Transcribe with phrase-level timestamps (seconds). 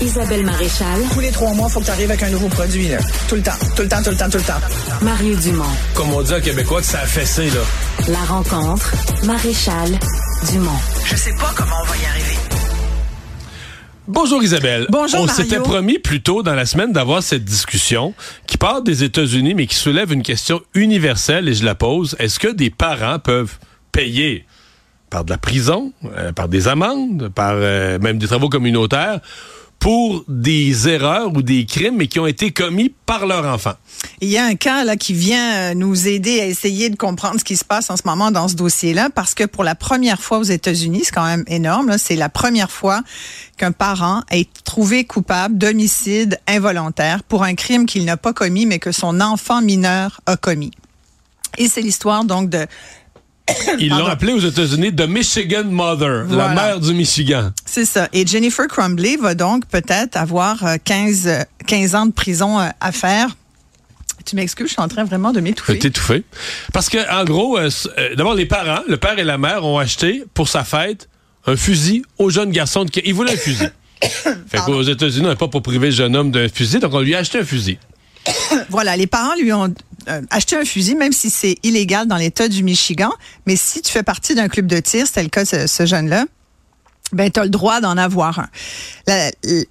[0.00, 1.00] Isabelle Maréchal.
[1.12, 2.88] Tous les trois mois, il faut que tu arrives avec un nouveau produit.
[2.88, 2.98] Là.
[3.28, 4.60] Tout le temps, tout le temps, tout le temps, tout le temps.
[5.02, 5.64] Mario Dumont.
[5.94, 7.60] Comme on dit en québécois, que ça a fessé, là.
[8.08, 8.92] La rencontre.
[9.24, 9.90] Maréchal
[10.52, 10.70] Dumont.
[11.04, 12.38] Je sais pas comment on va y arriver.
[14.06, 14.86] Bonjour Isabelle.
[14.88, 18.14] Bonjour On s'était promis plus tôt dans la semaine d'avoir cette discussion
[18.46, 22.16] qui part des États-Unis mais qui soulève une question universelle et je la pose.
[22.18, 23.58] Est-ce que des parents peuvent
[23.92, 24.46] payer
[25.10, 29.20] par de la prison, euh, par des amendes, par euh, même des travaux communautaires
[29.78, 33.74] pour des erreurs ou des crimes mais qui ont été commis par leur enfant?
[34.20, 37.38] Il y a un cas là qui vient euh, nous aider à essayer de comprendre
[37.38, 40.20] ce qui se passe en ce moment dans ce dossier-là, parce que pour la première
[40.20, 41.96] fois aux États-Unis, c'est quand même énorme.
[41.98, 43.02] C'est la première fois
[43.56, 48.78] qu'un parent est trouvé coupable d'homicide involontaire pour un crime qu'il n'a pas commis, mais
[48.78, 50.70] que son enfant mineur a commis.
[51.56, 52.66] Et c'est l'histoire donc de
[53.78, 54.10] Ils l'ont Pardon.
[54.10, 57.50] appelé aux États-Unis The Michigan Mother, la mère du Michigan.
[57.64, 58.08] C'est ça.
[58.12, 62.68] Et Jennifer Crumbly va donc peut-être avoir euh, 15, euh, 15 ans de prison euh,
[62.80, 63.36] à faire.
[64.24, 65.78] Tu m'excuses, je suis en train vraiment de m'étouffer.
[65.78, 66.22] T'es étouffé.
[66.74, 69.78] Parce que, en gros, euh, euh, d'abord, les parents, le père et la mère, ont
[69.78, 71.08] acheté pour sa fête
[71.46, 72.84] un fusil au jeune garçon.
[72.84, 72.90] De...
[73.04, 73.68] Il voulait un fusil.
[74.02, 77.00] fait qu'aux États-Unis, on n'est pas pour priver le jeune homme d'un fusil, donc on
[77.00, 77.78] lui a acheté un fusil.
[78.70, 79.72] Voilà, les parents lui ont
[80.08, 83.10] euh, acheté un fusil, même si c'est illégal dans l'État du Michigan.
[83.46, 86.24] Mais si tu fais partie d'un club de tir, c'était le cas ce, jeune-là,
[87.12, 88.48] ben, tu le droit d'en avoir un.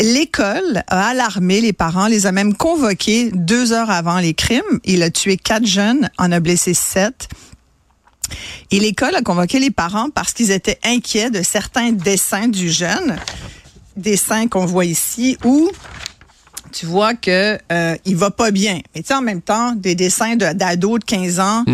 [0.00, 4.62] L'école a alarmé les parents, les a même convoqués deux heures avant les crimes.
[4.84, 7.28] Il a tué quatre jeunes, en a blessé sept.
[8.70, 13.16] Et l'école a convoqué les parents parce qu'ils étaient inquiets de certains dessins du jeune,
[13.96, 15.70] dessins qu'on voit ici, où
[16.78, 18.80] tu vois que euh, il va pas bien.
[18.94, 21.64] Mais tu sais, en même temps, des dessins de- d'ados de, 15 ans.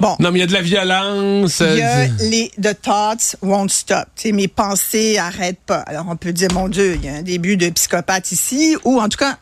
[0.00, 0.16] Bon.
[0.18, 1.60] Non, mais il y a de la violence.
[1.60, 4.06] Il y a euh, les the thoughts won't stop.
[4.16, 5.80] Tu sais, mes pensées arrêtent pas.
[5.80, 9.00] Alors on peut dire mon Dieu, il y a un début de psychopathe ici, ou
[9.00, 9.36] en tout cas,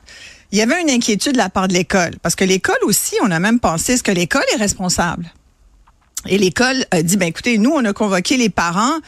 [0.53, 3.31] il y avait une inquiétude de la part de l'école, parce que l'école aussi, on
[3.31, 5.33] a même pensé est-ce que l'école est responsable?
[6.27, 8.99] Et l'école a dit ben écoutez, nous on a convoqué les parents.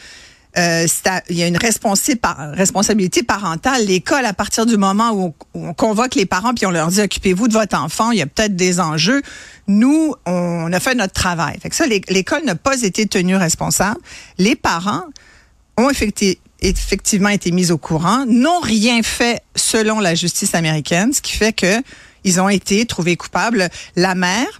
[0.55, 3.85] Euh, à- il y a une responsabilité parentale.
[3.85, 6.89] L'école, à partir du moment où on, où on convoque les parents puis on leur
[6.89, 9.21] dit occupez-vous de votre enfant, il y a peut-être des enjeux.
[9.67, 11.57] Nous, on a fait notre travail.
[11.59, 13.99] Fait que ça, l'é- l'école n'a pas été tenue responsable.
[14.37, 15.03] Les parents
[15.77, 21.21] ont effecti- effectivement été mis au courant, n'ont rien fait selon la justice américaine, ce
[21.21, 21.81] qui fait que
[22.23, 23.69] ils ont été trouvés coupables.
[23.95, 24.59] La mère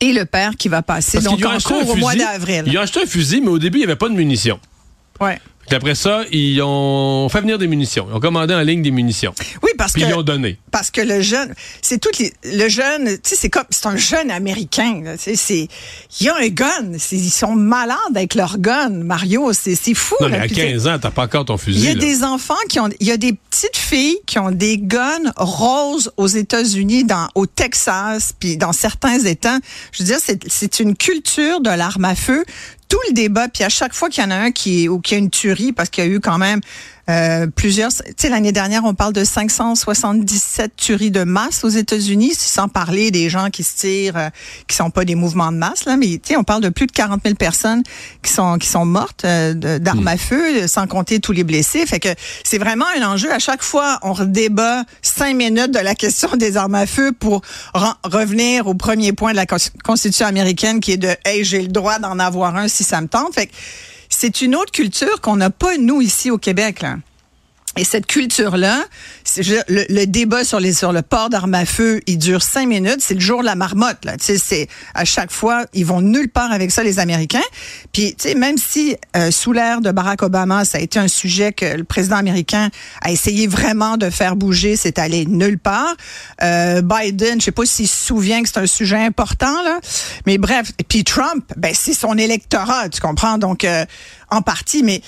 [0.00, 2.64] et le père qui va passer parce donc en cours au mois d'avril.
[2.66, 4.60] Ils ont acheté un fusil, mais au début, il n'y avait pas de munitions.
[5.20, 5.38] Ouais.
[5.68, 8.06] Puis après ça, ils ont fait venir des munitions.
[8.10, 9.32] Ils ont commandé en ligne des munitions.
[9.62, 10.58] Oui, parce Puis que ils ont donné.
[10.72, 13.96] parce que le jeune, c'est tout les, le jeune, tu sais, c'est comme c'est un
[13.96, 15.00] jeune américain.
[15.04, 15.68] là, tu sais, c'est
[16.20, 20.16] il a un gun, ils sont malades avec leur gun, Mario, c'est fou.
[20.20, 21.86] Non, là, mais à puis 15 ans, t'as pas encore ton Il fusil.
[21.86, 22.00] y a là.
[22.00, 26.10] des enfants qui ont, il y a des petites filles qui ont des guns roses
[26.16, 27.06] aux États-Unis,
[27.36, 29.58] au Texas, puis dans certains États.
[29.92, 30.18] Je veux dire,
[30.48, 32.44] c'est une culture de l'arme à feu.
[32.92, 35.14] Tout le débat, puis à chaque fois qu'il y en a un qui ou qui
[35.14, 36.60] a une tuerie, parce qu'il y a eu quand même
[37.12, 37.90] euh, plusieurs.
[37.92, 43.10] Tu sais, l'année dernière, on parle de 577 tueries de masse aux États-Unis, sans parler
[43.10, 44.28] des gens qui se tirent, euh,
[44.66, 46.86] qui sont pas des mouvements de masse là, mais tu sais, on parle de plus
[46.86, 47.82] de 40 000 personnes
[48.22, 51.84] qui sont qui sont mortes euh, d'armes à feu, sans compter tous les blessés.
[51.86, 52.08] Fait que
[52.44, 53.30] c'est vraiment un enjeu.
[53.32, 57.42] À chaque fois, on redébat cinq minutes de la question des armes à feu pour
[58.04, 61.68] revenir au premier point de la Cons- Constitution américaine, qui est de hey, j'ai le
[61.68, 63.34] droit d'en avoir un si ça me tente.
[63.34, 63.52] Fait que
[64.24, 66.86] c'est une autre culture qu'on n'a pas nous ici au Québec.
[67.78, 68.84] Et cette culture-là,
[69.38, 72.98] le, le débat sur, les, sur le port d'armes à feu, il dure cinq minutes.
[72.98, 74.04] C'est le jour de la marmotte.
[74.04, 74.12] Là.
[74.18, 77.40] C'est à chaque fois, ils vont nulle part avec ça, les Américains.
[77.92, 81.64] Puis, même si euh, sous l'ère de Barack Obama, ça a été un sujet que
[81.64, 82.68] le président américain
[83.00, 85.94] a essayé vraiment de faire bouger, c'est allé nulle part.
[86.42, 89.80] Euh, Biden, je sais pas s'il se souvient que c'est un sujet important là,
[90.26, 90.72] mais bref.
[90.78, 93.38] Et puis Trump, ben c'est son électorat, tu comprends?
[93.38, 93.86] Donc, euh,
[94.30, 95.02] en partie, mais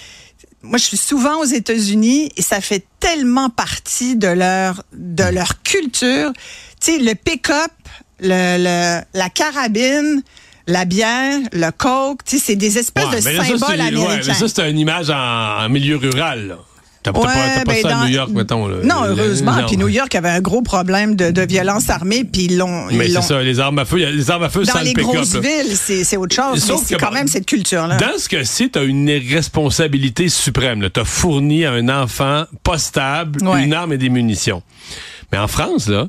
[0.64, 5.62] moi, je suis souvent aux États-Unis et ça fait tellement partie de leur de leur
[5.62, 6.32] culture.
[6.80, 7.70] Tu sais, le pick-up,
[8.20, 10.22] le, le- la carabine,
[10.66, 14.20] la bière, le coke, tu sais, c'est des espèces Ouais, de ça, symboles ouais, américains.
[14.26, 16.48] mais ça, c'est une image en, en milieu rural.
[16.48, 16.58] là.
[17.04, 18.66] T'as t'as Ouais, pas, t'as ben, ça à New York, mettons.
[18.66, 18.76] là.
[18.82, 19.52] Non, heureusement.
[19.68, 22.86] Puis New York avait un gros problème de, de violence armée, puis ils l'ont.
[22.90, 25.36] Mais c'est ça, les armes à feu, les armes à feu Dans les le grosses
[25.36, 26.64] villes, c'est autre chose.
[26.64, 27.98] Sauf mais c'est que, quand même cette culture-là.
[27.98, 30.88] Dans ce cas-ci, tu as une responsabilité suprême.
[30.92, 33.64] Tu as fourni à un enfant pas stable Ouais.
[33.64, 34.62] une arme et des munitions.
[35.30, 36.08] Mais en France, là,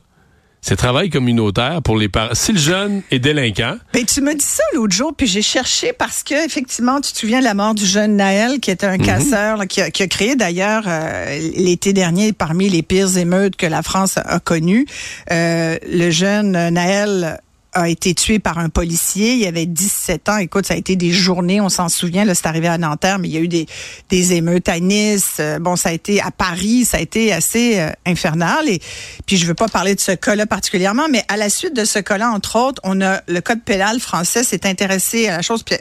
[0.68, 2.34] c'est travail communautaire pour les parents.
[2.34, 3.76] Si le jeune est délinquant.
[3.94, 7.18] Ben, tu me dis ça l'autre jour, puis j'ai cherché parce que, effectivement, tu te
[7.20, 9.06] souviens de la mort du jeune Naël, qui était un Mhm.
[9.06, 13.58] casseur, là, qui, a, qui a créé d'ailleurs euh, l'été dernier parmi les pires émeutes
[13.58, 14.88] que la France a connues.
[15.32, 17.40] Euh, le jeune Naël
[17.76, 19.36] a été tué par un policier.
[19.36, 20.38] Il avait 17 ans.
[20.38, 22.26] Écoute, ça a été des journées, on s'en souvient.
[22.26, 23.68] Là, c'est arrivé à Nanterre, mais il y a eu des,
[24.10, 25.36] des émeutes à Nice.
[25.40, 26.86] Euh, bon, ça a été à Paris.
[26.86, 28.68] Ça a été assez euh, infernal.
[28.68, 28.80] Et
[29.26, 32.00] puis, je veux pas parler de ce cas-là particulièrement, mais à la suite de ce
[32.00, 35.76] cas-là, entre autres, on a le code pénal français s'est intéressé à la chose, puis,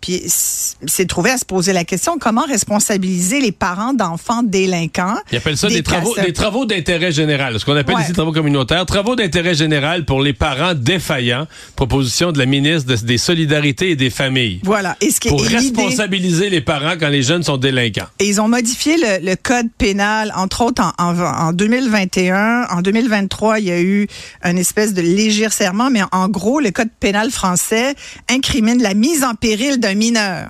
[0.00, 5.16] puis s'est trouvé à se poser la question comment responsabiliser les parents d'enfants délinquants?
[5.32, 7.58] Ils appellent ça des, travaux, des travaux d'intérêt général.
[7.58, 8.02] Ce qu'on appelle Ouais.
[8.02, 8.86] ici travaux communautaires.
[8.86, 11.39] Travaux d'intérêt général pour les parents défaillants.
[11.76, 14.60] Proposition de la ministre de- des Solidarités et des Familles.
[14.64, 14.96] Voilà.
[15.00, 18.06] Et ce qui Pour est responsabiliser les parents quand les jeunes sont délinquants.
[18.18, 22.66] Et ils ont modifié le, le code pénal, entre autres en, en, en 2021.
[22.70, 24.06] En 2023, il y a eu
[24.44, 27.94] une espèce de léger serment, mais en gros, le code pénal français
[28.28, 30.48] incrimine la mise en péril d'un mineur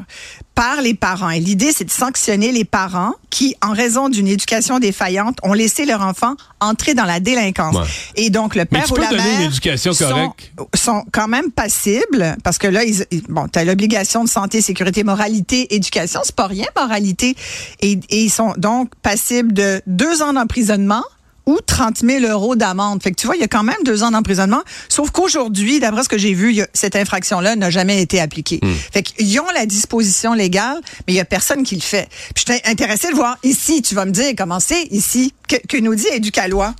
[0.60, 1.30] par les parents.
[1.30, 5.86] Et l'idée, c'est de sanctionner les parents qui, en raison d'une éducation défaillante, ont laissé
[5.86, 7.76] leur enfant entrer dans la délinquance.
[7.76, 7.86] Ouais.
[8.16, 10.52] Et donc, le père tu ou la mère une éducation sont- correcte?
[10.74, 15.74] sont quand même passibles parce que là, ils, bon, t'as l'obligation de santé, sécurité, moralité,
[15.74, 17.34] éducation, c'est pas rien, moralité,
[17.80, 21.04] et, et ils sont donc passibles de deux ans d'emprisonnement
[21.50, 23.02] ou 30 000 euros d'amende.
[23.02, 24.62] Fait que tu vois, il y a quand même deux ans d'emprisonnement.
[24.88, 28.60] Sauf qu'aujourd'hui, d'après ce que j'ai vu, cette infraction-là n'a jamais été appliquée.
[28.62, 28.72] Hmm.
[28.92, 32.08] Fait qu'ils ont la disposition légale, mais il y a personne qui le fait.
[32.34, 35.56] Puis je suis intéressé de voir ici, tu vas me dire comment c'est ici, que,
[35.66, 36.74] que nous dit Éducalois?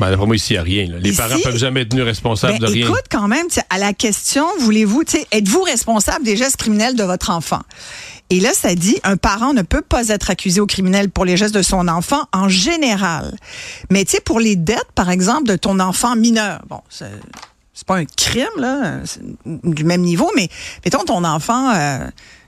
[0.00, 0.86] Ben, d'après moi, ici, il n'y a rien.
[0.92, 0.98] là.
[1.00, 2.86] Les Ici- parents peuvent jamais être tenus responsables Ben, de rien.
[2.86, 5.02] Écoute, quand même, à la question, voulez-vous,
[5.32, 7.62] êtes-vous responsable des gestes criminels de votre enfant?
[8.30, 11.36] Et là, ça dit, un parent ne peut pas être accusé au criminel pour les
[11.38, 13.34] gestes de son enfant en général.
[13.90, 17.96] Mais tu sais, pour les dettes, par exemple, de ton enfant mineur, bon, c'est pas
[17.96, 18.98] un crime, là,
[19.46, 20.48] du même niveau, mais
[20.84, 22.06] mettons ton enfant, euh,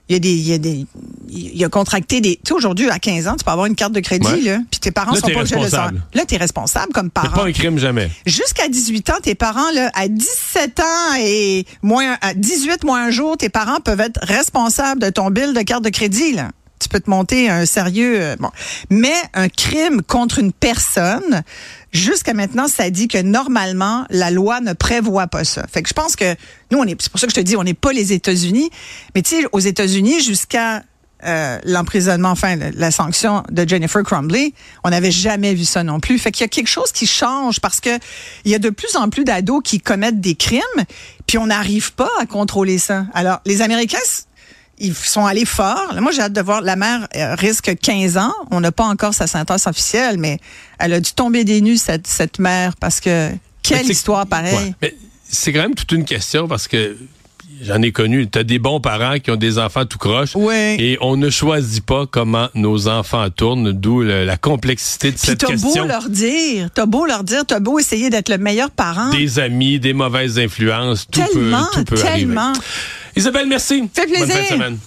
[0.08, 0.84] il y a des, il y a des,
[1.32, 3.92] il a contracté des, tu sais, aujourd'hui, à 15 ans, tu peux avoir une carte
[3.92, 4.40] de crédit, Ouais.
[4.40, 5.86] là, puis tes parents Là, sont pas obligés de le responsable.
[5.96, 6.08] savoir.
[6.14, 7.36] Là, t'es responsable comme C'est parent.
[7.36, 8.10] pas un crime jamais.
[8.26, 13.10] Jusqu'à 18 ans, tes parents, là, à 17 ans et moins, à 18 moins un
[13.10, 16.50] jour, tes parents peuvent être responsables de ton bill de carte de crédit, là.
[16.82, 18.48] Tu peux te monter un sérieux, euh, bon.
[18.88, 21.42] Mais un crime contre une personne,
[21.92, 25.66] jusqu'à maintenant, ça dit que normalement, la loi ne prévoit pas ça.
[25.70, 26.34] Fait que je pense que
[26.70, 28.70] nous, on est, c'est pour ça que je te dis, on n'est pas les États-Unis.
[29.14, 30.82] Mais tu sais, aux États-Unis, jusqu'à
[31.24, 34.52] euh, l'emprisonnement, enfin la, la sanction de Jennifer Crumbley,
[34.84, 36.18] on n'avait jamais vu ça non plus.
[36.18, 37.90] Fait qu'il y a quelque chose qui change parce que
[38.44, 40.60] il y a de plus en plus d'ados qui commettent des crimes,
[41.26, 43.06] puis on n'arrive pas à contrôler ça.
[43.14, 43.98] Alors les Américains
[44.80, 45.94] ils sont allés fort.
[46.00, 46.62] Moi, j'ai hâte de voir.
[46.62, 48.32] La mère euh, risque 15 ans.
[48.50, 50.38] On n'a pas encore sa sentence officielle, mais
[50.78, 53.30] elle a dû tomber des nues, cette, cette mère, parce que
[53.62, 54.74] quelle histoire pareille.
[54.82, 54.96] Ouais.
[55.28, 56.96] C'est quand même toute une question parce que
[57.62, 58.28] j'en ai connu.
[58.28, 60.34] Tu as des bons parents qui ont des enfants tout croche.
[60.34, 60.76] Ouais.
[60.78, 65.38] Et on ne choisit pas comment nos enfants tournent, d'où la complexité de Puis cette
[65.40, 65.84] t'as beau question.
[65.84, 69.10] leur dire, t'as beau leur dire, t'as beau essayer d'être le meilleur parent.
[69.10, 72.26] Des amis, des mauvaises influences, tout Tellement, peut, tout peut arriver.
[72.26, 72.52] tellement.
[73.16, 73.88] Isabelle, merci.
[73.94, 74.26] Fait plaisir.
[74.26, 74.78] Bonne fin de semaine.